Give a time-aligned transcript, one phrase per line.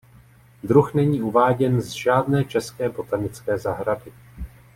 [0.63, 4.11] Druh není uváděn z žádné české botanické zahrady.